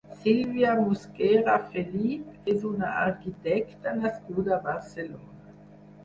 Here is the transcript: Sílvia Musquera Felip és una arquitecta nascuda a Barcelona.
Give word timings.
Sílvia 0.21 0.69
Musquera 0.77 1.57
Felip 1.73 2.47
és 2.53 2.65
una 2.69 2.89
arquitecta 3.01 3.93
nascuda 3.99 4.55
a 4.55 4.59
Barcelona. 4.65 5.55